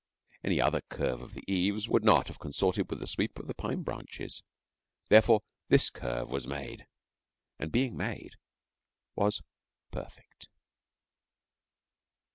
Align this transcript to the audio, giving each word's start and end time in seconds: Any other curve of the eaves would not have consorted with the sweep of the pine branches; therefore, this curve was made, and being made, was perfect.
Any 0.43 0.59
other 0.59 0.81
curve 0.89 1.21
of 1.21 1.35
the 1.35 1.43
eaves 1.47 1.87
would 1.87 2.03
not 2.03 2.27
have 2.29 2.39
consorted 2.39 2.89
with 2.89 2.97
the 2.99 3.05
sweep 3.05 3.37
of 3.37 3.45
the 3.45 3.53
pine 3.53 3.83
branches; 3.83 4.41
therefore, 5.09 5.43
this 5.67 5.91
curve 5.91 6.27
was 6.27 6.47
made, 6.47 6.87
and 7.59 7.71
being 7.71 7.95
made, 7.95 8.33
was 9.15 9.43
perfect. 9.91 10.47